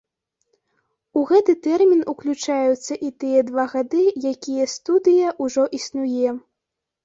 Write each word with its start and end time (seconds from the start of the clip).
У 1.19 1.21
гэты 1.31 1.55
тэрмін 1.67 2.01
уключаюцца 2.15 2.93
і 3.09 3.11
тыя 3.25 3.45
два 3.53 3.69
гады, 3.77 4.03
якія 4.33 4.65
студыя 4.77 5.39
ўжо 5.49 5.71
існуе. 5.81 6.37